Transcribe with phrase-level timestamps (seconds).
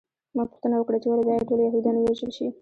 [0.35, 2.47] ما پوښتنه وکړه چې ولې باید ټول یهودان ووژل شي